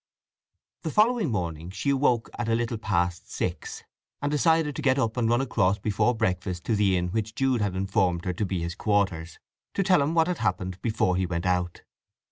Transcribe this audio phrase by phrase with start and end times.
[0.81, 3.83] The following morning she awoke at a little past six,
[4.19, 7.61] and decided to get up and run across before breakfast to the inn which Jude
[7.61, 9.37] had informed her to be his quarters,
[9.75, 11.83] to tell him what had happened before he went out.